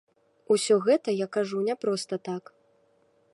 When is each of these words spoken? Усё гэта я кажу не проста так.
Усё 0.53 0.77
гэта 0.87 1.15
я 1.15 1.27
кажу 1.37 1.57
не 1.67 1.75
проста 1.85 2.13
так. 2.31 2.43